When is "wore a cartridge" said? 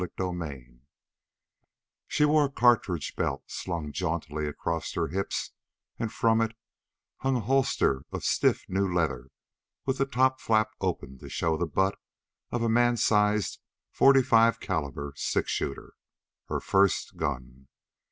2.25-3.15